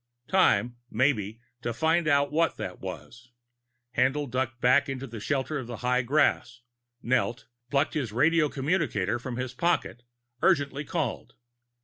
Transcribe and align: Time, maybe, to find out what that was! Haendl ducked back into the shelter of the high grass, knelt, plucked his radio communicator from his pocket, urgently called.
Time, 0.29 0.77
maybe, 0.89 1.39
to 1.61 1.71
find 1.73 2.07
out 2.07 2.31
what 2.31 2.57
that 2.57 2.79
was! 2.79 3.31
Haendl 3.95 4.25
ducked 4.31 4.59
back 4.59 4.89
into 4.89 5.05
the 5.05 5.19
shelter 5.19 5.59
of 5.59 5.67
the 5.67 5.77
high 5.85 6.01
grass, 6.01 6.61
knelt, 7.03 7.45
plucked 7.69 7.93
his 7.93 8.11
radio 8.11 8.49
communicator 8.49 9.19
from 9.19 9.35
his 9.37 9.53
pocket, 9.53 10.01
urgently 10.41 10.83
called. 10.83 11.35